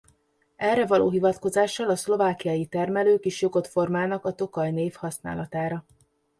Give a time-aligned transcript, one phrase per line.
[0.55, 5.85] Erre való hivatkozással a szlovákai termelők is jogot formálnak a Tokaj név használatára.